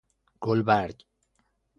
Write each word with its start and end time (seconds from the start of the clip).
گلبرگ 0.41 1.05